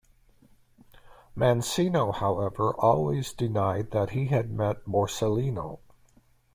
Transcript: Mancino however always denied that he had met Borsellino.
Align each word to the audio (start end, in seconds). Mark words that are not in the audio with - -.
Mancino 1.37 2.11
however 2.11 2.73
always 2.73 3.33
denied 3.33 3.91
that 3.91 4.09
he 4.09 4.25
had 4.29 4.49
met 4.49 4.83
Borsellino. 4.85 5.77